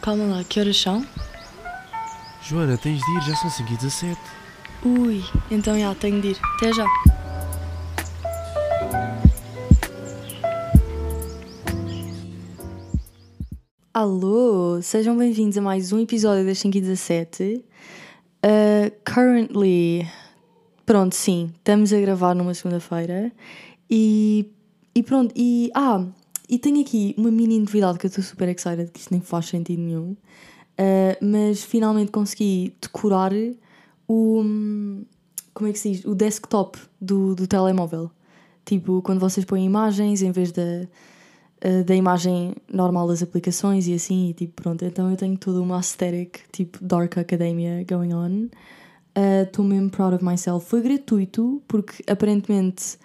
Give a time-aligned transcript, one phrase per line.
[0.00, 1.04] Calma lá, que horas são?
[2.42, 4.20] Joana, tens de ir, já são 5 e 17.
[4.84, 6.38] Ui, então já, tenho de ir.
[6.56, 6.86] Até já.
[13.92, 17.64] Alô, sejam bem-vindos a mais um episódio das 5 e 17.
[18.44, 20.08] Uh, currently,
[20.86, 23.32] pronto, sim, estamos a gravar numa segunda-feira
[23.90, 24.48] e,
[24.94, 26.06] e pronto, e ah,
[26.48, 29.46] e tenho aqui uma mini novidade que eu estou super excited, que isto nem faz
[29.46, 33.32] sentido nenhum, uh, mas finalmente consegui decorar
[34.08, 34.42] o.
[35.52, 36.04] Como é que se diz?
[36.04, 38.10] O desktop do, do telemóvel.
[38.64, 43.94] Tipo, quando vocês põem imagens em vez da, uh, da imagem normal das aplicações e
[43.94, 44.84] assim, e tipo, pronto.
[44.84, 48.48] Então eu tenho toda uma aesthetic, tipo, Dark Academia going on.
[49.44, 50.66] Estou uh, mesmo proud of myself.
[50.66, 52.96] Foi gratuito, porque aparentemente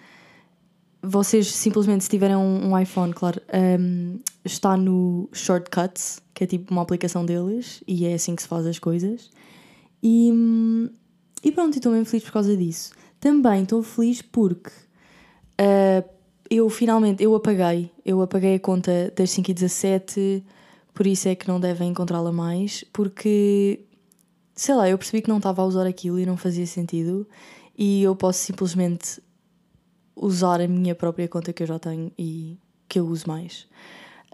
[1.06, 3.40] vocês simplesmente, se tiverem um, um iPhone, claro,
[3.80, 8.48] um, está no Shortcuts, que é tipo uma aplicação deles, e é assim que se
[8.48, 9.30] faz as coisas.
[10.02, 10.32] E,
[11.42, 12.92] e pronto, estou mesmo feliz por causa disso.
[13.20, 14.70] Também estou feliz porque
[15.60, 16.08] uh,
[16.50, 20.44] eu finalmente, eu apaguei, eu apaguei a conta das 5 e 17,
[20.92, 23.80] por isso é que não devem encontrá-la mais, porque,
[24.54, 27.26] sei lá, eu percebi que não estava a usar aquilo e não fazia sentido,
[27.76, 29.20] e eu posso simplesmente
[30.16, 33.66] usar a minha própria conta que eu já tenho e que eu uso mais.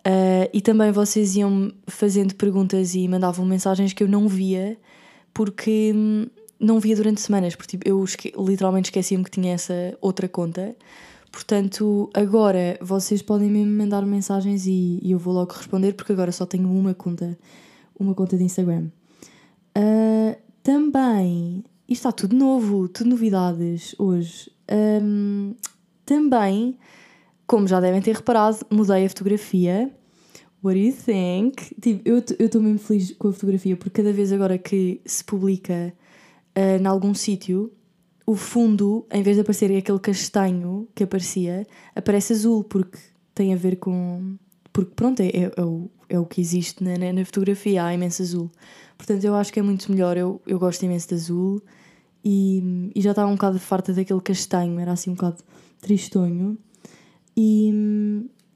[0.00, 4.78] Uh, e também vocês iam fazendo perguntas e mandavam mensagens que eu não via
[5.34, 6.27] porque hum,
[6.58, 10.75] não via durante semanas, porque tipo, eu esque literalmente esquecia-me que tinha essa outra conta.
[11.33, 16.33] Portanto, agora vocês podem mesmo mandar mensagens e, e eu vou logo responder, porque agora
[16.33, 17.39] só tenho uma conta,
[17.98, 18.89] uma conta de Instagram.
[19.77, 24.51] Uh, também, isto está tudo novo, tudo novidades hoje.
[24.71, 25.55] Um,
[26.05, 26.79] também,
[27.47, 29.91] como já devem ter reparado, mudei a fotografia.
[30.63, 31.75] What do you think?
[31.81, 35.95] Tipo, eu estou mesmo feliz com a fotografia porque cada vez agora que se publica
[36.57, 37.73] uh, em algum sítio,
[38.27, 42.98] o fundo, em vez de aparecer aquele castanho que aparecia, aparece azul porque
[43.35, 44.36] tem a ver com.
[44.73, 48.23] Porque pronto, é, é, é o, é o que existe na, na, fotografia, há imenso
[48.23, 48.51] azul.
[48.97, 50.17] Portanto, eu acho que é muito melhor.
[50.17, 51.63] Eu, eu gosto imenso de azul
[52.25, 55.39] e, e já estava um bocado farta daquele castanho, era assim um bocado
[55.81, 56.58] tristonho.
[57.36, 57.73] E,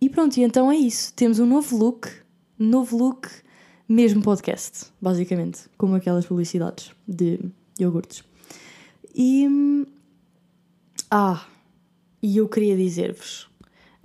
[0.01, 1.13] e pronto, e então é isso.
[1.15, 2.09] Temos um novo look,
[2.59, 3.29] novo look,
[3.89, 7.41] mesmo podcast, basicamente, como aquelas publicidades de
[7.79, 8.25] iogurtes.
[9.15, 9.47] E.
[11.11, 11.47] Ah,
[12.23, 13.49] e eu queria dizer-vos,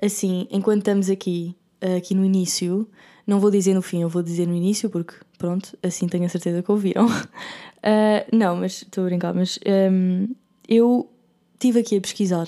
[0.02, 1.56] assim, enquanto estamos aqui,
[1.98, 2.88] aqui no início,
[3.25, 6.29] não vou dizer no fim, eu vou dizer no início, porque pronto, assim tenho a
[6.29, 7.07] certeza que ouviram.
[7.07, 9.57] Uh, não, mas estou a brincar, mas
[9.91, 10.27] um,
[10.67, 11.09] eu
[11.55, 12.47] estive aqui a pesquisar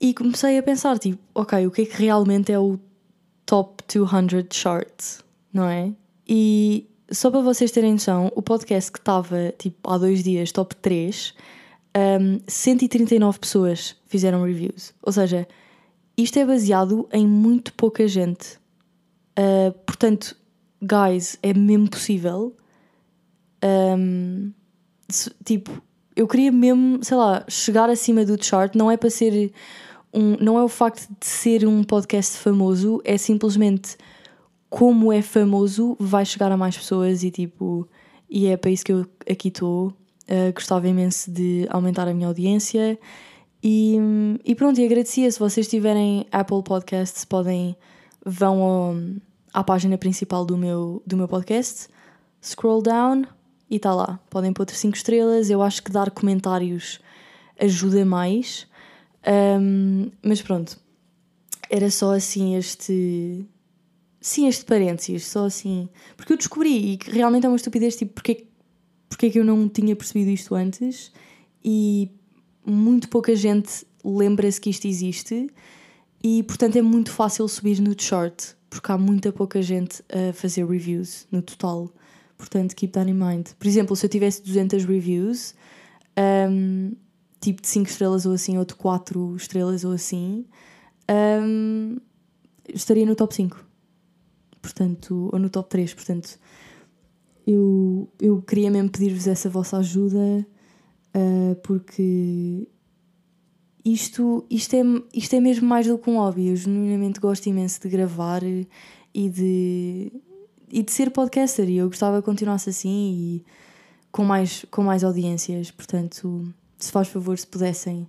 [0.00, 2.78] e comecei a pensar, tipo, ok, o que é que realmente é o
[3.44, 5.20] top 200 chart,
[5.52, 5.92] não é?
[6.26, 10.74] E só para vocês terem noção, o podcast que estava, tipo, há dois dias, top
[10.76, 11.34] 3,
[12.20, 14.94] um, 139 pessoas fizeram reviews.
[15.02, 15.46] Ou seja,
[16.16, 18.56] isto é baseado em muito pouca gente.
[19.38, 20.36] Uh, portanto,
[20.82, 22.56] guys, é mesmo possível.
[23.64, 24.52] Um,
[25.44, 25.70] tipo,
[26.16, 29.52] eu queria mesmo, sei lá, chegar acima do chart, não é para ser
[30.12, 33.96] um, não é o facto de ser um podcast famoso, é simplesmente
[34.68, 37.88] como é famoso, vai chegar a mais pessoas e tipo,
[38.28, 39.88] e é para isso que eu aqui estou.
[40.22, 42.98] Uh, gostava imenso de aumentar a minha audiência.
[43.62, 43.98] E,
[44.44, 45.30] e pronto, e agradecia.
[45.30, 47.76] Se vocês tiverem Apple Podcasts, podem
[48.24, 48.94] vão ao,
[49.52, 51.88] à página principal do meu, do meu podcast,
[52.40, 53.24] scroll down,
[53.72, 54.20] e está lá.
[54.28, 55.48] Podem pôr 5 estrelas.
[55.48, 57.00] Eu acho que dar comentários
[57.58, 58.66] ajuda mais.
[59.26, 60.78] Um, mas pronto,
[61.70, 63.46] era só assim este.
[64.20, 65.88] Sim, este parênteses, só assim.
[66.18, 68.46] Porque eu descobri e que realmente é uma estupidez, tipo, porque,
[69.08, 71.10] porque é que eu não tinha percebido isto antes
[71.64, 72.10] e
[72.64, 75.48] muito pouca gente lembra-se que isto existe
[76.22, 80.66] e portanto é muito fácil subir no chart porque há muita pouca gente a fazer
[80.66, 81.92] reviews no total.
[82.38, 83.48] Portanto, keep that in mind.
[83.58, 85.54] Por exemplo, se eu tivesse 200 reviews,
[86.50, 86.96] um,
[87.38, 90.46] tipo de 5 estrelas ou assim, ou de 4 estrelas ou assim,
[91.44, 91.98] um,
[92.72, 93.62] estaria no top 5.
[94.62, 95.92] Portanto, ou no top 3.
[95.92, 96.38] Portanto,
[97.46, 100.46] eu, eu queria mesmo pedir-vos essa vossa ajuda,
[101.14, 102.66] uh, porque
[103.84, 104.82] isto, isto, é,
[105.12, 106.48] isto é mesmo mais do que um hobby.
[106.48, 110.12] Eu genuinamente gosto imenso de gravar e de
[110.72, 113.44] e de ser podcaster e eu gostava que continuasse assim e
[114.10, 115.70] com mais, com mais audiências.
[115.70, 118.08] Portanto, se faz favor, se pudessem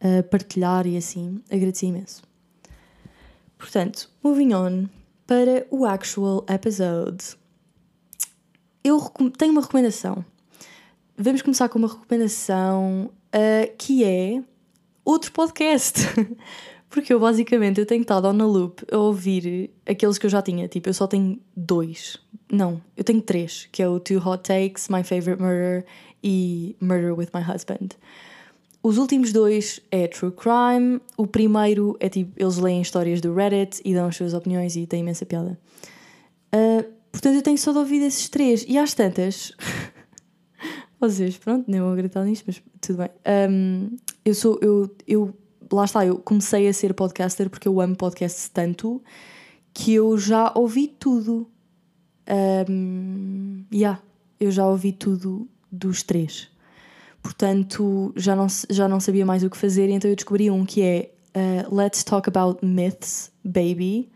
[0.00, 2.22] uh, partilhar e assim, agradecia imenso.
[3.58, 4.88] Portanto, moving on
[5.26, 7.36] para o actual episode.
[8.84, 9.00] eu
[9.36, 10.24] tenho uma recomendação.
[11.18, 14.42] Vamos começar com uma recomendação uh, que é
[15.04, 16.00] outro podcast.
[16.90, 20.42] Porque eu basicamente eu tenho estado on a loop a ouvir aqueles que eu já
[20.42, 20.66] tinha.
[20.66, 22.18] Tipo, eu só tenho dois.
[22.50, 25.86] Não, eu tenho três, que é o Two Hot Takes, My Favorite Murder
[26.22, 27.90] e Murder with My Husband.
[28.82, 31.00] Os últimos dois é True Crime.
[31.16, 34.84] O primeiro é tipo, eles leem histórias do Reddit e dão as suas opiniões e
[34.84, 35.56] tem imensa piada.
[36.52, 36.82] Uh,
[37.12, 38.64] portanto, eu tenho só de ouvir esses três.
[38.66, 39.52] E às tantas.
[40.98, 43.10] Vocês, pronto, nem vou gritar nisto, mas tudo bem.
[43.48, 43.96] Um,
[44.30, 44.58] eu sou.
[44.62, 45.34] Eu, eu,
[45.72, 49.02] lá está, eu comecei a ser podcaster porque eu amo podcasts tanto
[49.74, 51.48] que eu já ouvi tudo.
[52.68, 54.00] Um, yeah,
[54.38, 56.48] eu já ouvi tudo dos três.
[57.22, 60.80] Portanto, já não, já não sabia mais o que fazer, então eu descobri um que
[60.80, 64.10] é uh, Let's Talk About Myths, Baby.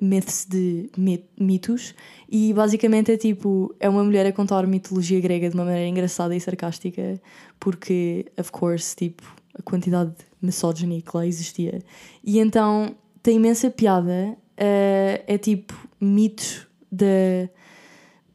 [0.00, 1.94] Myths de mit, mitos.
[2.28, 6.34] E basicamente é tipo: é uma mulher a contar mitologia grega de uma maneira engraçada
[6.34, 7.20] e sarcástica,
[7.60, 9.22] porque, of course, tipo,
[9.54, 11.80] a quantidade de misogyny que lá existia.
[12.22, 14.36] E então tem imensa piada.
[14.54, 17.48] Uh, é tipo mitos de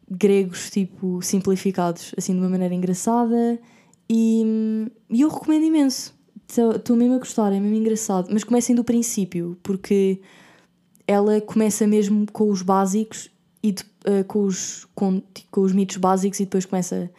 [0.10, 3.60] gregos, tipo, simplificados, assim, de uma maneira engraçada.
[4.10, 4.44] E,
[5.10, 6.18] e eu recomendo imenso.
[6.48, 8.28] Estou mesmo a gostar, é mesmo engraçado.
[8.32, 10.20] Mas comecem do princípio, porque
[11.08, 13.30] ela começa mesmo com os básicos
[13.62, 15.22] e de, uh, com, os, com,
[15.52, 17.12] com os mitos básicos e depois começa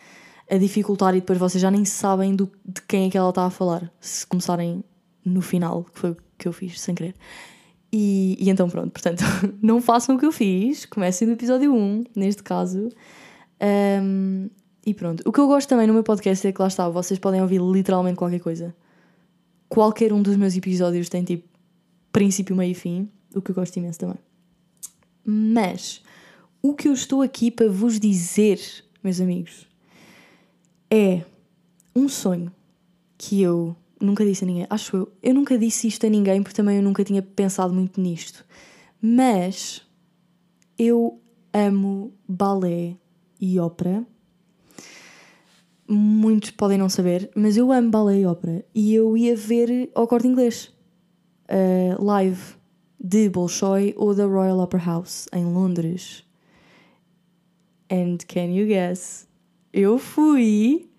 [0.51, 3.45] a dificultar e depois vocês já nem sabem do, de quem é que ela está
[3.45, 3.91] a falar.
[4.01, 4.83] Se começarem
[5.25, 7.15] no final, que foi o que eu fiz sem querer.
[7.93, 9.23] E, e então pronto, portanto,
[9.63, 12.89] não façam o que eu fiz, comecem no episódio 1, neste caso.
[14.03, 14.51] Um,
[14.85, 15.23] e pronto.
[15.25, 17.61] O que eu gosto também no meu podcast é que lá está, vocês podem ouvir
[17.61, 18.75] literalmente qualquer coisa.
[19.69, 21.49] Qualquer um dos meus episódios tem tipo
[22.11, 24.19] princípio, meio e fim, o que eu gosto imenso também.
[25.25, 26.03] Mas
[26.61, 28.59] o que eu estou aqui para vos dizer,
[29.03, 29.70] meus amigos,
[30.91, 31.23] é
[31.95, 32.53] um sonho
[33.17, 34.67] que eu nunca disse a ninguém.
[34.69, 35.13] Acho eu.
[35.23, 38.45] Eu nunca disse isto a ninguém porque também eu nunca tinha pensado muito nisto.
[39.01, 39.83] Mas
[40.79, 41.21] eu
[41.53, 42.97] amo balé
[43.41, 44.07] e ópera
[45.91, 50.07] muitos podem não saber, mas eu amo balé e ópera e eu ia ver ao
[50.07, 50.73] corte inglês
[51.49, 52.41] uh, live
[52.99, 56.25] de Bolshoi ou da Royal Opera House em Londres.
[57.91, 59.27] And can you guess?
[59.73, 60.91] Eu fui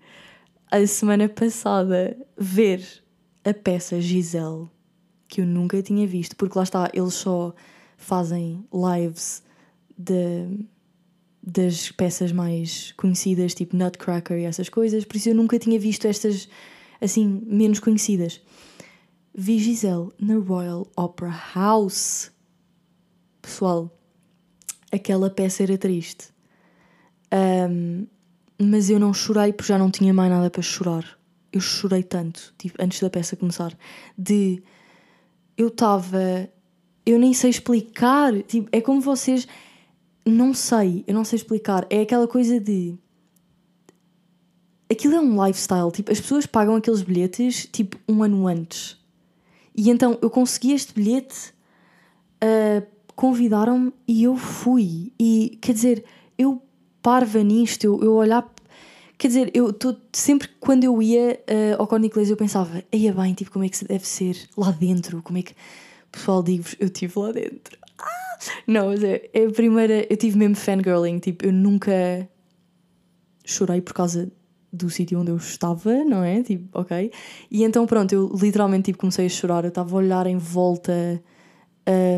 [0.69, 3.03] a semana passada ver
[3.43, 4.69] a peça Giselle
[5.27, 7.53] que eu nunca tinha visto, porque lá está, eles só
[7.97, 9.43] fazem lives
[9.97, 10.65] de
[11.43, 16.05] das peças mais conhecidas, tipo Nutcracker e essas coisas, por isso eu nunca tinha visto
[16.05, 16.47] estas
[16.99, 18.39] assim menos conhecidas.
[19.33, 22.31] Vi Giselle na Royal Opera House.
[23.41, 23.89] Pessoal,
[24.91, 26.29] aquela peça era triste.
[27.33, 28.05] Um,
[28.61, 31.05] mas eu não chorei porque já não tinha mais nada para chorar.
[31.51, 33.77] Eu chorei tanto, tipo, antes da peça começar,
[34.17, 34.61] de
[35.57, 36.49] eu estava.
[37.05, 38.33] Eu nem sei explicar.
[38.43, 39.47] Tipo, é como vocês
[40.25, 41.85] não sei, eu não sei explicar.
[41.89, 42.95] É aquela coisa de.
[44.89, 45.91] Aquilo é um lifestyle.
[45.91, 48.97] Tipo, as pessoas pagam aqueles bilhetes tipo um ano antes.
[49.75, 51.53] E então eu consegui este bilhete,
[52.43, 52.85] uh,
[53.15, 55.13] convidaram-me e eu fui.
[55.19, 56.05] E quer dizer,
[56.37, 56.61] eu
[57.01, 58.47] parva nisto, eu, eu olhar.
[59.17, 61.39] Quer dizer, eu tô, sempre quando eu ia
[61.77, 65.21] uh, ao Inglês eu pensava, ia bem, tipo, como é que deve ser lá dentro?
[65.21, 65.53] Como é que.
[66.11, 67.77] Pessoal, digo-vos, eu estive lá dentro.
[68.67, 70.05] Não, mas é, é a primeira.
[70.09, 71.19] Eu tive mesmo fangirling.
[71.19, 72.27] Tipo, eu nunca
[73.45, 74.31] chorei por causa
[74.71, 76.41] do sítio onde eu estava, não é?
[76.41, 77.11] Tipo, ok.
[77.49, 79.63] E então, pronto, eu literalmente tipo, comecei a chorar.
[79.63, 81.21] Eu estava a olhar em volta,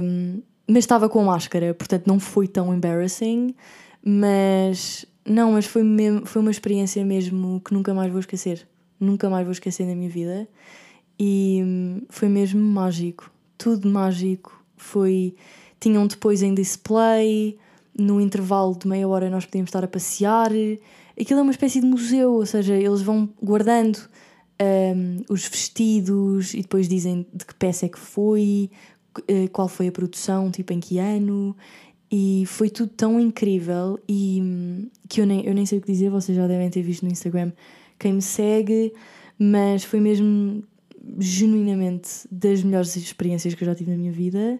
[0.02, 3.56] um, mas estava com máscara, portanto não foi tão embarrassing.
[4.06, 8.68] Mas não, mas foi, mesmo, foi uma experiência mesmo que nunca mais vou esquecer.
[9.00, 10.48] Nunca mais vou esquecer na minha vida.
[11.20, 13.32] E hum, foi mesmo mágico.
[13.58, 14.64] Tudo mágico.
[14.76, 15.36] Foi
[15.80, 17.58] tinham depois em display,
[17.98, 20.50] no intervalo de meia hora nós podíamos estar a passear.
[21.20, 24.00] Aquilo é uma espécie de museu, ou seja, eles vão guardando
[24.96, 28.72] um, os vestidos e depois dizem de que peça é que foi,
[29.28, 31.56] eh, qual foi a produção, tipo em que ano.
[32.16, 35.92] E foi tudo tão incrível e hum, que eu nem, eu nem sei o que
[35.92, 37.52] dizer, vocês já devem ter visto no Instagram
[37.98, 38.94] quem me segue,
[39.40, 40.64] mas foi mesmo
[41.18, 44.60] genuinamente das melhores experiências que eu já tive na minha vida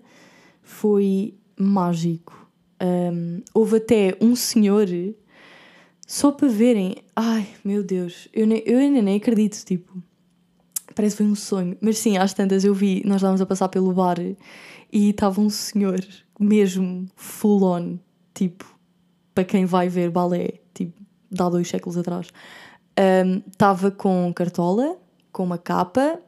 [0.64, 2.50] foi mágico.
[2.82, 4.88] Um, houve até um senhor,
[6.08, 10.02] só para verem, ai meu Deus, eu, nem, eu ainda nem acredito, tipo,
[10.96, 11.78] parece que foi um sonho.
[11.80, 14.18] Mas sim, às tantas eu vi, nós estávamos a passar pelo bar
[14.92, 16.04] e estava um senhor,
[16.40, 17.98] mesmo full on,
[18.34, 18.66] tipo,
[19.34, 20.94] para quem vai ver balé, tipo,
[21.32, 22.28] dá dois séculos atrás.
[23.48, 24.98] Estava com cartola,
[25.32, 26.20] com uma capa,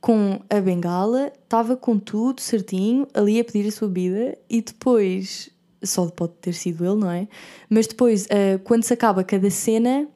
[0.00, 5.50] com a bengala, estava com tudo certinho, ali a pedir a sua vida e depois,
[5.82, 7.28] só pode ter sido ele, não é?
[7.68, 10.08] Mas depois, uh, quando se acaba cada cena,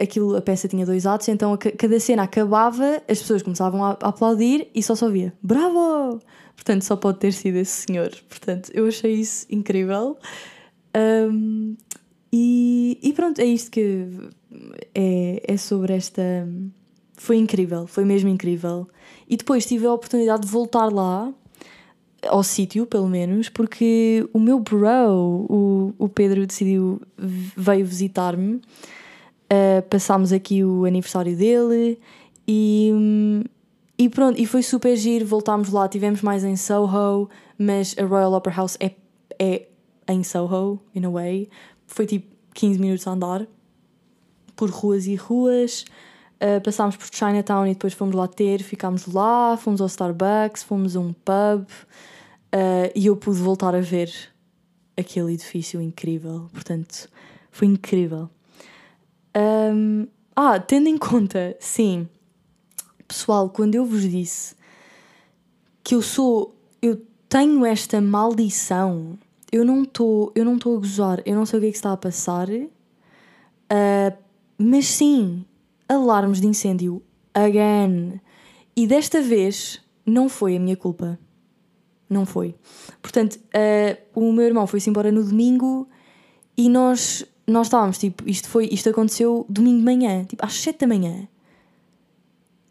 [0.00, 3.90] aquilo, a peça tinha dois atos, então a, cada cena acabava, as pessoas começavam a,
[4.00, 6.20] aplaudir e só só via bravo!
[6.54, 8.10] Portanto, só pode ter sido esse senhor.
[8.28, 10.16] Portanto, eu achei isso incrível.
[11.30, 11.76] Um,
[12.32, 14.08] e, e, pronto, é isto que
[14.94, 16.22] é, é sobre esta.
[17.14, 18.88] Foi incrível, foi mesmo incrível.
[19.28, 21.32] E depois tive a oportunidade de voltar lá,
[22.26, 28.60] ao sítio, pelo menos, porque o meu bro, o, o Pedro, decidiu, veio visitar-me.
[29.46, 32.00] Uh, passámos aqui o aniversário dele
[32.48, 32.90] e,
[33.96, 35.24] e pronto, e foi super giro.
[35.24, 38.92] Voltámos lá, tivemos mais em Soho, mas a Royal Opera House é,
[39.38, 39.66] é
[40.08, 41.48] em Soho, in a way.
[41.86, 43.46] Foi tipo 15 minutos a andar
[44.56, 45.84] por ruas e ruas.
[46.36, 50.94] Uh, passámos por Chinatown e depois fomos lá ter, ficámos lá, fomos ao Starbucks, fomos
[50.94, 51.66] a um pub
[52.54, 54.12] uh, e eu pude voltar a ver
[54.96, 56.48] aquele edifício incrível.
[56.52, 57.08] Portanto,
[57.50, 58.28] foi incrível.
[59.36, 62.08] Um, ah, tendo em conta, sim,
[63.06, 64.54] pessoal, quando eu vos disse
[65.84, 69.18] que eu sou, eu tenho esta maldição,
[69.52, 71.76] eu não estou, eu não estou a gozar, eu não sei o que é que
[71.76, 72.66] está a passar, uh,
[74.58, 75.44] mas sim,
[75.88, 77.02] alarmes de incêndio
[77.32, 78.20] again.
[78.74, 81.18] E desta vez não foi a minha culpa.
[82.08, 82.54] Não foi.
[83.02, 85.88] Portanto, uh, o meu irmão foi-se embora no domingo
[86.56, 90.80] e nós, nós estávamos, tipo, isto, foi, isto aconteceu domingo de manhã, tipo, às 7
[90.80, 91.28] da manhã.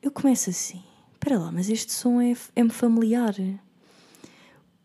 [0.01, 3.35] Eu começo assim, espera lá, mas este som é, é-me familiar.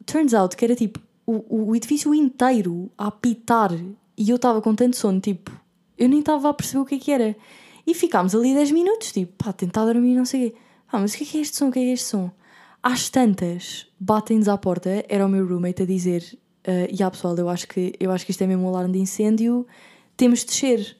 [0.06, 3.70] Turns out que era tipo o, o edifício inteiro a apitar
[4.16, 5.50] e eu estava com tanto sono, tipo,
[5.98, 7.36] eu nem estava a perceber o que é que era.
[7.86, 10.56] E ficámos ali 10 minutos, tipo, pá, tentar dormir, não sei o quê.
[10.92, 11.68] Ah, mas o que é que é este som?
[11.68, 12.30] O que é, que é este som?
[12.82, 17.36] Às tantas, batem-nos à porta, era o meu roommate a dizer: uh, e yeah, pessoal,
[17.36, 19.66] eu acho, que, eu acho que isto é mesmo um alarme de incêndio,
[20.16, 20.96] temos de descer.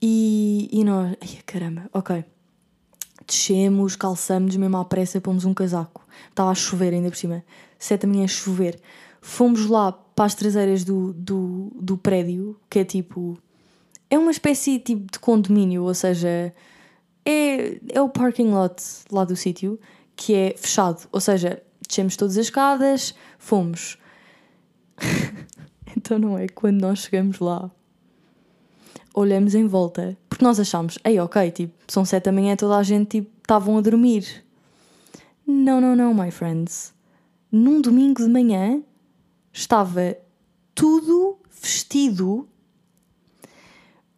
[0.00, 2.24] E, e nós, ai caramba, ok.
[3.26, 6.06] Descemos, calçamos, mesmo à pressa, pomos um casaco.
[6.30, 7.44] Estava a chover ainda por cima,
[7.78, 8.80] sete da manhã a chover.
[9.20, 13.38] Fomos lá para as traseiras do, do, do prédio, que é tipo
[14.10, 16.54] é uma espécie tipo de condomínio, ou seja,
[17.24, 19.78] é, é o parking lot lá do sítio
[20.16, 21.06] que é fechado.
[21.12, 23.98] Ou seja, descemos todas as escadas, fomos.
[25.96, 27.70] então não é quando nós chegamos lá,
[29.14, 32.82] olhamos em volta, porque nós achamos, ei, ok, tipo, são sete da manhã, toda a
[32.82, 34.44] gente tipo, estavam a dormir.
[35.46, 36.92] Não, não, não, my friends.
[37.50, 38.82] Num domingo de manhã
[39.52, 40.16] estava
[40.74, 42.48] tudo vestido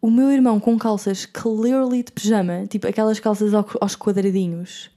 [0.01, 4.89] o meu irmão com calças clearly de pijama, tipo aquelas calças aos quadradinhos,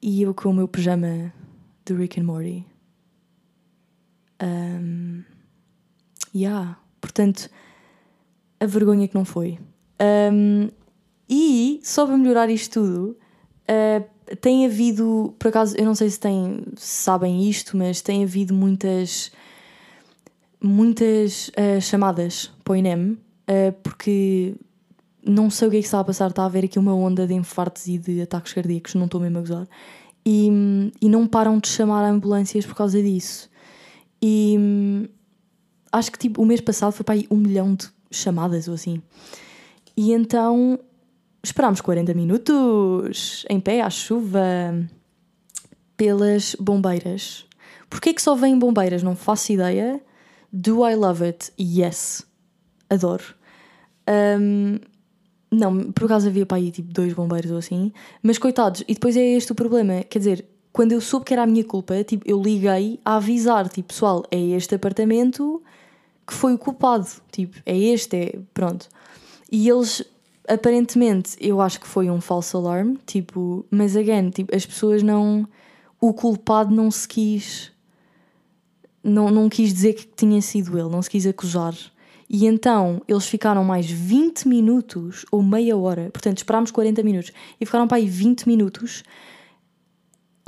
[0.00, 1.30] e eu com o meu pijama
[1.84, 2.69] do Rick and Morty.
[4.42, 5.22] Um,
[6.34, 6.78] yeah.
[7.00, 7.48] Portanto,
[8.58, 9.58] a vergonha que não foi.
[10.32, 10.68] Um,
[11.28, 13.16] e, só para melhorar isto tudo,
[13.68, 18.24] uh, tem havido, por acaso, eu não sei se, tem, se sabem isto, mas tem
[18.24, 19.30] havido muitas,
[20.60, 24.54] muitas uh, chamadas para o INEM uh, porque
[25.24, 27.26] não sei o que é que está a passar, está a haver aqui uma onda
[27.26, 29.68] de infartos e de ataques cardíacos, não estou mesmo a gozar,
[30.24, 30.48] e,
[31.00, 33.49] e não param de chamar ambulâncias por causa disso.
[34.22, 35.08] E
[35.92, 39.02] acho que tipo, o mês passado foi para aí um milhão de chamadas ou assim.
[39.96, 40.78] E então
[41.42, 44.40] esperámos 40 minutos em pé à chuva
[45.96, 47.46] pelas bombeiras.
[47.88, 49.02] Porquê que só vêm bombeiras?
[49.02, 50.00] Não faço ideia.
[50.52, 51.52] Do I love it?
[51.58, 52.26] Yes.
[52.88, 53.24] Adoro.
[54.08, 54.78] Um,
[55.50, 59.16] não, por acaso havia para aí tipo dois bombeiros ou assim, mas coitados, e depois
[59.16, 62.24] é este o problema, quer dizer, quando eu soube que era a minha culpa, tipo,
[62.26, 65.62] eu liguei a avisar, tipo, pessoal, é este apartamento
[66.26, 68.88] que foi o culpado, tipo, é este, é, pronto.
[69.50, 70.04] E eles,
[70.48, 75.48] aparentemente, eu acho que foi um falso alarme, tipo, mas again, tipo, as pessoas não,
[76.00, 77.72] o culpado não se quis,
[79.02, 81.74] não, não quis dizer que tinha sido ele, não se quis acusar.
[82.32, 87.66] E então eles ficaram mais 20 minutos ou meia hora, portanto esperámos 40 minutos e
[87.66, 89.02] ficaram para aí 20 minutos,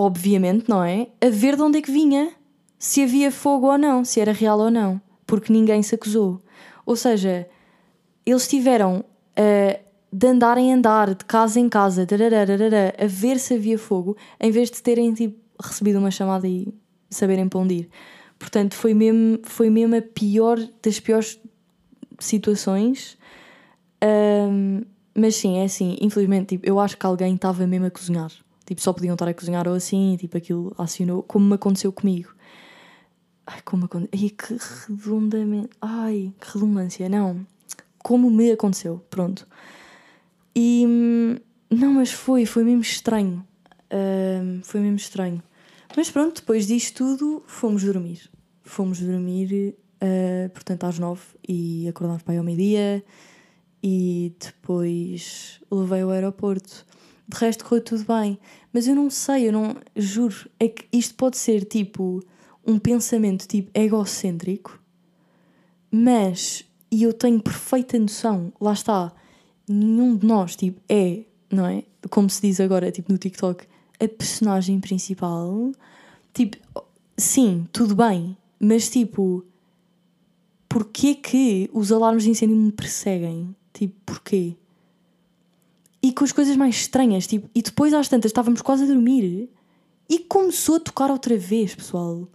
[0.02, 1.08] obviamente, não é?
[1.20, 2.32] A ver de onde é que vinha,
[2.78, 6.40] se havia fogo ou não, se era real ou não, porque ninguém se acusou.
[6.84, 7.48] Ou seja,
[8.26, 9.04] eles tiveram
[9.38, 9.82] uh,
[10.12, 14.70] de andar em andar, de casa em casa, a ver se havia fogo, em vez
[14.70, 16.72] de terem tipo, recebido uma chamada e
[17.08, 17.88] saberem para onde ir.
[18.38, 21.40] Portanto, foi mesmo, foi mesmo a pior das piores
[22.18, 23.16] situações.
[24.02, 24.82] Um,
[25.14, 28.32] mas sim, é assim, infelizmente, tipo, eu acho que alguém estava mesmo a cozinhar.
[28.72, 32.30] Tipo, só podiam estar a cozinhar ou assim, tipo, aquilo acionou, como me aconteceu comigo.
[33.46, 34.18] Ai, como aconteceu.
[34.18, 34.56] Ai, que
[34.88, 35.76] redundamento.
[35.78, 37.06] Ai, que redundância.
[37.06, 37.46] Não.
[37.98, 39.04] Como me aconteceu.
[39.10, 39.46] Pronto.
[40.56, 40.86] E.
[41.70, 43.46] Não, mas foi, foi mesmo estranho.
[44.62, 45.42] Foi mesmo estranho.
[45.94, 48.30] Mas pronto, depois disto tudo, fomos dormir.
[48.64, 53.04] Fomos dormir, uh, portanto, às nove e acordámos para aí ao meio-dia
[53.82, 56.86] e depois levei ao aeroporto.
[57.32, 58.38] De resto, correu tudo bem.
[58.72, 59.76] Mas eu não sei, eu não.
[59.96, 62.22] Juro, é que isto pode ser tipo
[62.66, 64.78] um pensamento tipo egocêntrico,
[65.90, 66.64] mas.
[66.90, 69.10] E eu tenho perfeita noção, lá está,
[69.66, 71.84] nenhum de nós tipo, é, não é?
[72.10, 73.66] Como se diz agora, tipo no TikTok,
[73.98, 75.72] a personagem principal.
[76.34, 76.58] Tipo,
[77.16, 79.42] sim, tudo bem, mas tipo,
[80.68, 83.56] porquê que os alarmes de incêndio me perseguem?
[83.72, 84.54] Tipo, porquê?
[86.02, 89.48] E com as coisas mais estranhas, tipo, e depois às tantas estávamos quase a dormir
[90.08, 92.28] e começou a tocar outra vez, pessoal.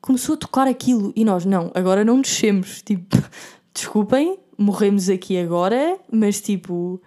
[0.00, 2.82] Começou a tocar aquilo e nós, não, agora não descemos.
[2.82, 3.16] Tipo,
[3.74, 7.02] desculpem, morremos aqui agora, mas tipo,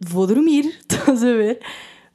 [0.00, 1.60] vou dormir, estás a ver?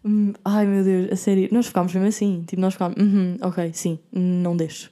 [0.04, 2.44] Hum, ai meu Deus, a sério, nós ficámos mesmo assim.
[2.46, 4.92] Tipo, nós ficámos, uhum, ok, sim, não deixo.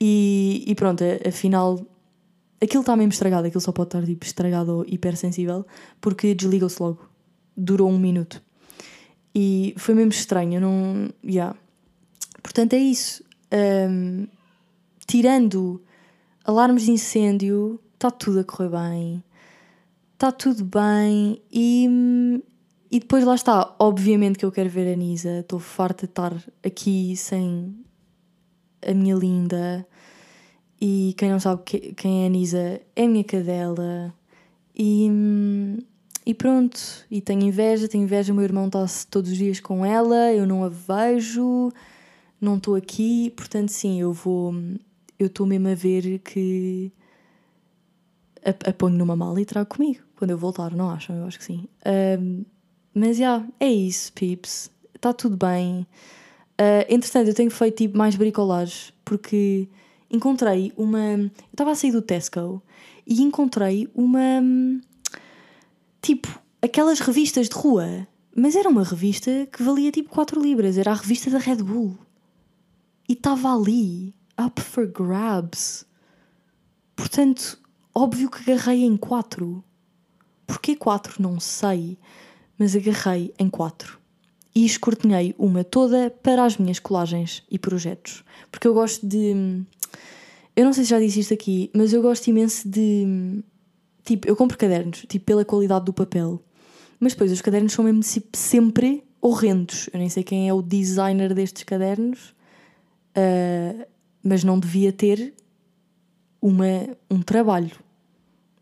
[0.00, 1.78] E, e pronto, afinal
[2.62, 5.66] aquilo está mesmo estragado, aquilo só pode estar tipo, estragado ou hipersensível,
[6.00, 7.10] porque desligou-se logo.
[7.56, 8.42] Durou um minuto.
[9.34, 11.10] E foi mesmo estranho, não.
[11.24, 11.56] Yeah.
[12.42, 13.24] Portanto, é isso.
[13.52, 14.26] Um,
[15.06, 15.82] tirando
[16.44, 19.24] alarmes de incêndio, está tudo a correr bem.
[20.14, 22.42] Está tudo bem e,
[22.90, 23.74] e depois lá está.
[23.78, 25.40] Obviamente que eu quero ver a Nisa.
[25.40, 26.32] Estou farta de estar
[26.64, 27.74] aqui sem
[28.86, 29.86] a minha linda.
[30.84, 34.12] E quem não sabe quem é a Nisa é a minha cadela.
[34.76, 35.08] E,
[36.26, 36.76] e pronto.
[37.08, 38.32] E tenho inveja, tenho inveja.
[38.32, 41.70] O meu irmão está todos os dias com ela, eu não a vejo,
[42.40, 43.32] não estou aqui.
[43.36, 44.52] Portanto, sim, eu vou.
[45.20, 46.90] Eu estou mesmo a ver que.
[48.44, 51.14] A, a ponho numa mala e trago comigo quando eu voltar, não acham?
[51.14, 51.68] Eu acho que sim.
[51.86, 52.44] Um,
[52.92, 54.68] mas já, yeah, é isso, pips.
[54.96, 55.86] Está tudo bem.
[56.60, 59.68] Uh, entretanto, eu tenho feito tipo, mais bricolagem porque
[60.12, 60.98] encontrei uma.
[60.98, 62.62] Eu estava a sair do Tesco
[63.06, 64.20] e encontrei uma.
[66.00, 66.28] Tipo,
[66.60, 68.06] aquelas revistas de rua.
[68.34, 70.78] Mas era uma revista que valia tipo 4 libras.
[70.78, 71.98] Era a revista da Red Bull.
[73.08, 75.84] E estava ali, up for grabs.
[76.96, 77.58] Portanto,
[77.94, 79.62] óbvio que agarrei em 4.
[80.46, 81.20] Porquê 4?
[81.20, 81.98] Não sei.
[82.58, 84.02] Mas agarrei em 4
[84.54, 88.24] e escortinhei uma toda para as minhas colagens e projetos.
[88.50, 89.64] Porque eu gosto de.
[90.54, 93.42] Eu não sei se já disse isto aqui, mas eu gosto imenso de.
[94.04, 96.42] Tipo, eu compro cadernos, tipo, pela qualidade do papel.
[96.98, 99.88] Mas depois os cadernos são mesmo sempre horrendos.
[99.92, 102.34] Eu nem sei quem é o designer destes cadernos,
[103.16, 103.86] uh,
[104.22, 105.34] mas não devia ter
[106.40, 107.76] uma, um trabalho.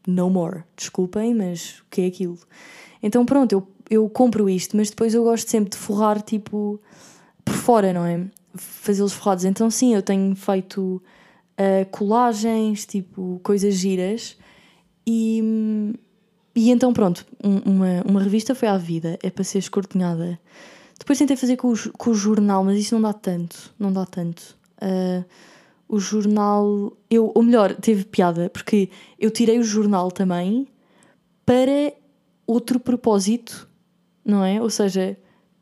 [0.07, 0.65] No more.
[0.77, 2.39] Desculpem, mas o que é aquilo?
[3.03, 6.81] Então pronto, eu eu compro isto, mas depois eu gosto sempre de forrar tipo
[7.45, 8.25] por fora, não é?
[8.55, 9.45] Fazê-los forrados.
[9.45, 11.03] Então sim, eu tenho feito
[11.61, 14.37] uh, colagens, tipo coisas giras
[15.07, 15.93] e,
[16.57, 20.41] e então pronto, um, uma, uma revista foi à vida, é para ser escortinhada.
[20.99, 24.07] Depois tentei fazer com o, com o jornal, mas isso não dá tanto, não dá
[24.07, 24.57] tanto.
[24.83, 25.25] Uh,
[25.89, 30.67] o jornal, eu, ou melhor, teve piada, porque eu tirei o jornal também
[31.45, 31.93] para
[32.47, 33.69] outro propósito
[34.25, 34.61] não é?
[34.61, 35.17] Ou seja,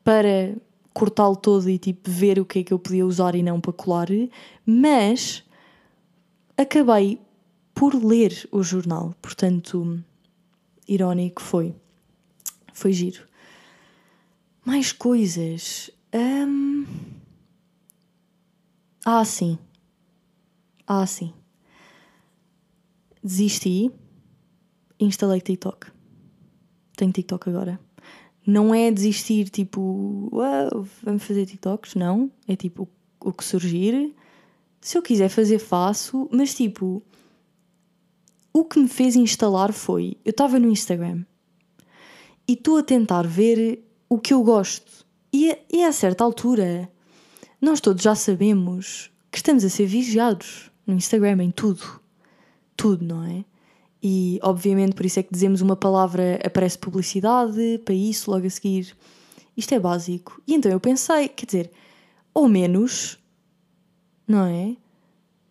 [0.05, 0.55] para
[0.93, 3.73] cortá-lo todo e tipo ver o que é que eu podia usar e não para
[3.73, 4.09] colar,
[4.67, 5.45] mas
[6.59, 7.19] acabei
[7.75, 10.03] por ler o jornal, portanto,
[10.87, 11.75] irónico foi.
[12.75, 13.27] Foi giro.
[14.65, 15.91] Mais coisas.
[16.13, 16.85] Hum...
[19.05, 19.59] Ah, sim.
[20.87, 21.33] Ah, sim.
[23.23, 23.91] Desisti.
[25.01, 25.91] Instalei TikTok.
[26.97, 27.81] Tenho TikTok agora
[28.49, 30.31] não é desistir tipo,
[31.03, 32.31] vamos fazer TikToks, não.
[32.49, 32.89] É tipo
[33.21, 34.15] o que surgir.
[34.81, 37.03] Se eu quiser fazer, faço, mas tipo,
[38.53, 41.25] o que me fez instalar foi: eu estava no Instagram
[42.47, 45.07] e estou a tentar ver o que eu gosto.
[45.33, 46.91] E, e a certa altura,
[47.61, 52.01] nós todos já sabemos que estamos a ser vigiados no Instagram, em tudo.
[52.75, 53.45] Tudo, não é?
[54.03, 58.51] E obviamente por isso é que dizemos uma palavra, aparece publicidade, para isso, logo a
[58.51, 58.97] seguir.
[59.57, 60.41] Isto é básico.
[60.47, 61.71] E então eu pensei, quer dizer,
[62.33, 63.19] ou menos,
[64.29, 64.77] não é?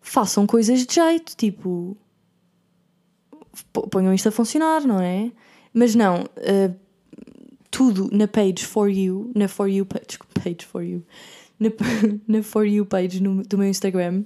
[0.08, 1.96] façam coisas de jeito, tipo.
[3.90, 5.30] Ponham isto a funcionar, não é?
[5.74, 6.74] Mas não, uh,
[7.70, 11.04] tudo na page for you, na for you page, page for you,
[11.58, 11.68] na,
[12.26, 14.20] na for you page no, do meu Instagram,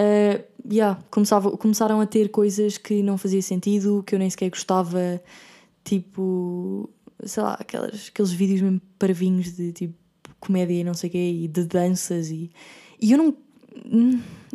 [0.00, 4.50] uh, yeah, começava, começaram a ter coisas que não fazia sentido, que eu nem sequer
[4.50, 5.22] gostava,
[5.84, 6.90] tipo,
[7.24, 9.94] sei lá, aquelas, aqueles vídeos mesmo parvinhos de tipo
[10.40, 12.50] comédia e não sei o quê, e de danças e,
[13.00, 13.34] e eu não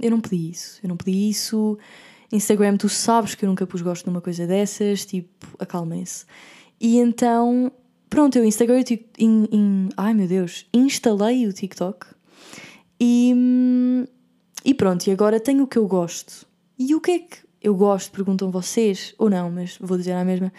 [0.01, 1.77] eu não pedi isso, eu não pedi isso.
[2.31, 6.25] Instagram, tu sabes que eu nunca pus gosto numa coisa dessas, tipo, acalmem-se.
[6.79, 7.71] E então,
[8.09, 8.83] pronto, eu Instagram,
[9.19, 12.07] in, in, ai meu Deus, instalei o TikTok
[12.99, 13.35] e,
[14.63, 16.45] e pronto, e agora tenho o que eu gosto.
[16.77, 18.11] E o que é que eu gosto?
[18.11, 20.53] Perguntam vocês, ou não, mas vou dizer a mesma.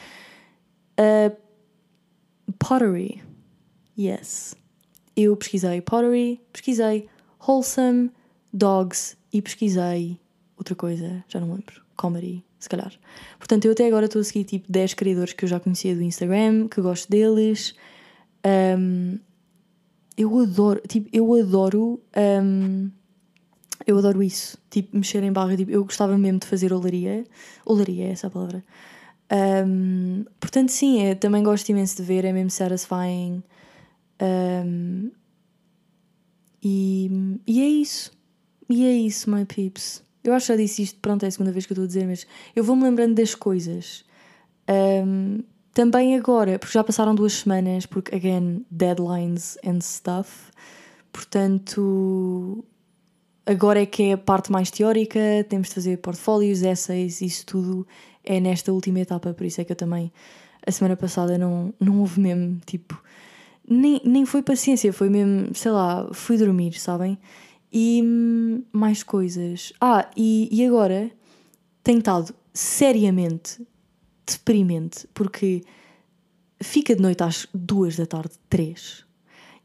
[0.99, 1.37] Uh,
[2.59, 3.23] pottery.
[3.99, 4.55] Yes.
[5.17, 7.09] Eu pesquisei pottery, pesquisei
[7.47, 8.11] wholesome,
[8.53, 10.21] dogs e pesquisei
[10.57, 12.93] outra coisa, já não lembro, comedy, se calhar.
[13.39, 16.03] Portanto, eu até agora estou a seguir tipo 10 criadores que eu já conhecia do
[16.03, 17.75] Instagram, que gosto deles.
[18.79, 19.19] Um,
[20.17, 22.01] eu adoro, tipo, eu adoro.
[22.17, 22.91] Um,
[23.85, 25.57] eu adoro isso, tipo, mexer em barra.
[25.57, 27.25] Tipo, eu gostava mesmo de fazer olaria.
[27.65, 28.65] Olaria é essa a palavra.
[29.67, 33.43] Um, portanto, sim, é, também gosto imenso de ver, é mesmo satisfying.
[34.21, 35.11] Um,
[36.63, 38.13] e, e é isso.
[38.73, 40.03] E é isso, my peeps.
[40.25, 41.87] Eu acho que já disse isto, pronto, é a segunda vez que eu estou a
[41.87, 44.03] dizer, mas eu vou-me lembrando das coisas.
[44.67, 45.41] Um,
[45.75, 50.51] também agora, porque já passaram duas semanas, porque, again, deadlines and stuff.
[51.13, 52.65] Portanto,
[53.45, 57.87] agora é que é a parte mais teórica, temos de fazer portfólios, essays, isso tudo
[58.25, 60.11] é nesta última etapa, por isso é que eu também,
[60.67, 62.99] a semana passada, não, não houve mesmo, tipo,
[63.69, 67.19] nem, nem foi paciência, foi mesmo, sei lá, fui dormir, sabem?
[67.73, 69.73] E hum, mais coisas.
[69.81, 71.11] Ah, e, e agora
[71.83, 73.67] tenho estado seriamente
[74.27, 75.63] deprimente porque
[76.63, 79.05] fica de noite às duas da tarde, três.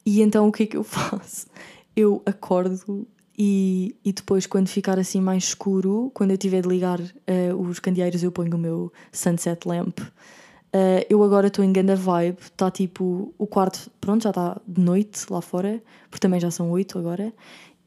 [0.06, 1.48] E então o que é que eu faço?
[1.96, 7.00] Eu acordo e, e depois, quando ficar assim mais escuro, quando eu tiver de ligar
[7.00, 10.00] uh, os candeeiros, eu ponho o meu sunset lamp.
[10.00, 14.82] Uh, eu agora estou em ganda vibe, está tipo o quarto, pronto, já está de
[14.82, 17.32] noite lá fora, porque também já são oito agora.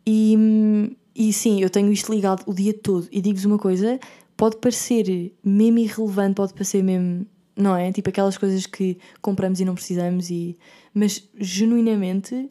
[0.07, 3.09] E, e sim, eu tenho isto ligado o dia todo.
[3.11, 3.99] E digo-vos uma coisa:
[4.37, 7.27] pode parecer mesmo irrelevante, pode parecer mesmo.
[7.57, 7.93] Não é?
[7.93, 10.57] Tipo aquelas coisas que compramos e não precisamos, e,
[10.95, 12.51] mas genuinamente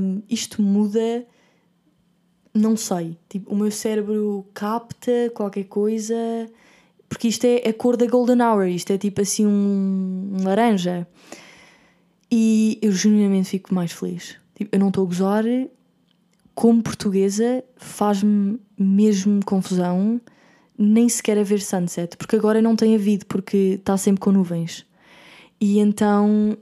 [0.00, 1.26] um, isto muda.
[2.54, 3.16] Não sei.
[3.28, 6.16] Tipo, o meu cérebro capta qualquer coisa.
[7.08, 11.06] Porque isto é a cor da Golden Hour, isto é tipo assim um, um laranja.
[12.30, 14.36] E eu genuinamente fico mais feliz.
[14.58, 15.44] Tipo, eu não estou a gozar,
[16.52, 20.20] como portuguesa, faz-me mesmo confusão
[20.76, 24.84] nem sequer haver sunset, porque agora não tem havido, porque está sempre com nuvens.
[25.60, 26.58] E então,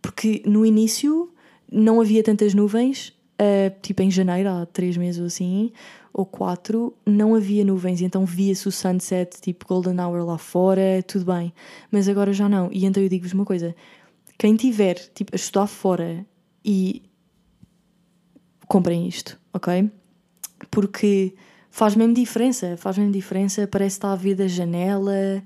[0.00, 1.30] porque no início
[1.70, 3.08] não havia tantas nuvens,
[3.40, 5.70] uh, tipo em janeiro, há três meses ou assim,
[6.10, 11.02] ou quatro, não havia nuvens, e então via-se o sunset, tipo golden hour lá fora,
[11.06, 11.52] tudo bem.
[11.90, 12.70] Mas agora já não.
[12.72, 13.76] E então eu digo-vos uma coisa:
[14.38, 16.24] quem tiver tipo, a estudar fora
[16.64, 17.02] e
[18.66, 19.90] comprem isto, ok?
[20.70, 21.34] Porque
[21.70, 25.42] faz mesmo diferença, faz mesmo diferença, parece que está a ver da janela.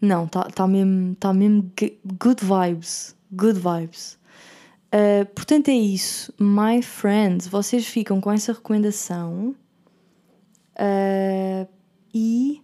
[0.00, 1.70] Não, está tá mesmo, tá mesmo
[2.22, 4.18] good vibes, good vibes.
[4.94, 7.48] Uh, portanto, é isso, my friends.
[7.48, 9.54] Vocês ficam com essa recomendação
[10.78, 11.68] uh,
[12.12, 12.62] e,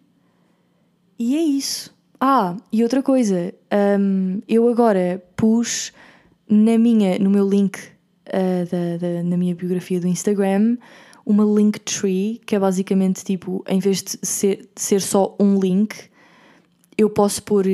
[1.19, 1.93] e é isso.
[2.21, 3.55] Ah, e outra coisa,
[3.99, 5.91] um, eu agora pus
[6.47, 7.81] na minha, no meu link
[8.33, 10.77] uh, da, da, na minha biografia do Instagram
[11.25, 15.59] uma link tree, que é basicamente tipo, em vez de ser, de ser só um
[15.59, 15.95] link,
[16.97, 17.67] eu posso pôr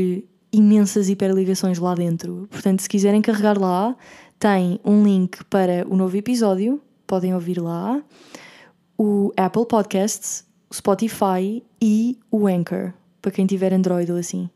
[0.53, 2.47] imensas hiperligações lá dentro.
[2.51, 3.97] Portanto, se quiserem carregar lá,
[4.39, 8.03] tem um link para o novo episódio, podem ouvir lá,
[8.99, 12.93] o Apple Podcasts, o Spotify e o Anchor,
[13.23, 14.49] para quem tiver Android ou assim.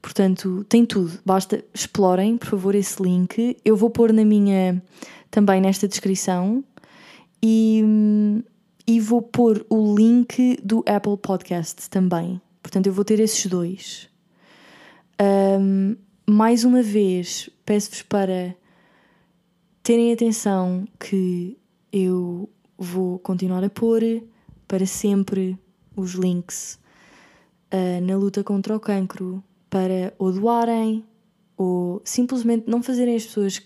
[0.00, 1.20] Portanto, tem tudo.
[1.24, 3.56] Basta explorem, por favor, esse link.
[3.64, 4.82] Eu vou pôr na minha
[5.32, 6.62] também nesta descrição
[7.42, 7.82] e,
[8.86, 12.40] e vou pôr o link do Apple Podcast também.
[12.62, 14.08] Portanto, eu vou ter esses dois.
[15.20, 15.96] Um,
[16.30, 18.54] mais uma vez, peço-vos para
[19.82, 21.58] terem atenção que
[21.90, 24.02] eu vou continuar a pôr
[24.68, 25.58] para sempre
[25.96, 26.78] os links
[27.72, 31.04] uh, na luta contra o cancro para ou doarem
[31.56, 33.62] ou simplesmente não fazerem as pessoas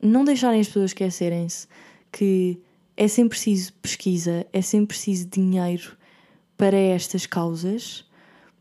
[0.00, 1.66] não deixarem as pessoas esquecerem-se
[2.12, 2.60] que
[2.96, 5.96] é sempre preciso pesquisa, é sempre preciso dinheiro
[6.56, 8.04] para estas causas.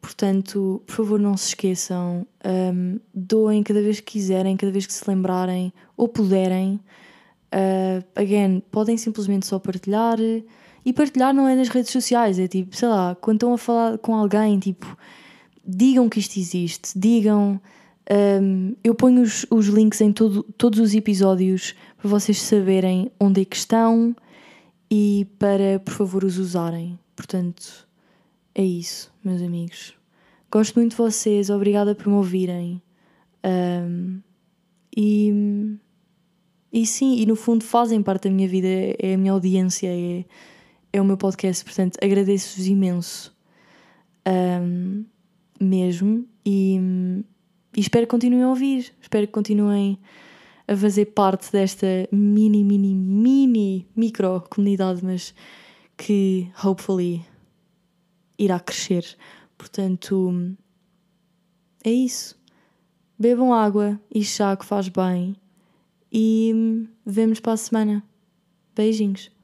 [0.02, 4.94] Portanto, por favor, não se esqueçam, um, doem cada vez que quiserem, cada vez que
[4.94, 6.80] se lembrarem ou puderem.
[7.52, 10.18] Uh, again, podem simplesmente só partilhar.
[10.86, 13.98] E partilhar não é nas redes sociais, é tipo, sei lá, quando estão a falar
[13.98, 14.96] com alguém, tipo,
[15.66, 17.60] digam que isto existe, digam.
[18.12, 23.42] Um, eu ponho os, os links em todo, todos os episódios para vocês saberem onde
[23.42, 24.16] é que estão
[24.92, 27.00] e para, por favor, os usarem.
[27.16, 27.88] Portanto,
[28.54, 29.96] é isso, meus amigos.
[30.52, 32.82] Gosto muito de vocês, obrigada por me ouvirem.
[33.44, 34.20] Um,
[34.96, 35.78] e,
[36.72, 38.68] e sim, e no fundo fazem parte da minha vida,
[39.00, 40.24] é a minha audiência, é,
[40.94, 43.36] é o meu podcast, portanto agradeço-vos imenso.
[44.28, 45.06] Um,
[45.60, 46.26] mesmo.
[46.46, 46.80] E,
[47.76, 50.00] e espero que continuem a ouvir, espero que continuem
[50.68, 55.34] a fazer parte desta mini, mini, mini micro comunidade, mas
[55.98, 57.26] que hopefully
[58.38, 59.06] irá crescer.
[59.58, 60.56] Portanto,
[61.84, 62.38] é isso.
[63.18, 65.36] Bebam água e chá que faz bem.
[66.12, 68.04] E vemos para a semana.
[68.76, 69.35] Beijinhos.